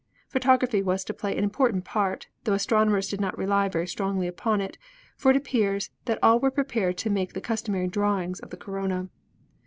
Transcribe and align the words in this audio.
Photography 0.29 0.81
was 0.81 1.03
to 1.03 1.13
play 1.13 1.37
an 1.37 1.43
important 1.43 1.85
part, 1.85 2.25
though 2.45 2.55
astronomers 2.55 3.07
did 3.07 3.21
not 3.21 3.37
rely 3.37 3.69
very 3.69 3.85
strongly 3.85 4.25
upon 4.25 4.59
it; 4.59 4.79
for 5.15 5.29
it 5.29 5.37
appears 5.37 5.91
that 6.05 6.17
all 6.23 6.39
were 6.39 6.49
prepared 6.49 6.97
to 6.97 7.11
make 7.11 7.33
the 7.33 7.39
customary 7.39 7.85
drawings 7.87 8.39
of 8.39 8.49
the 8.49 8.57
corona. 8.57 9.09